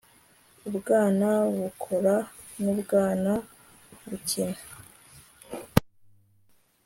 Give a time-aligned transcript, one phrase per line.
[0.67, 2.15] ubwana bukora
[2.61, 3.31] nubwana
[4.07, 4.59] bukina